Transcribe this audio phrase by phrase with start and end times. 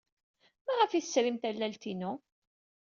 [0.65, 2.11] Maɣef ay tesrim tallalt-inu?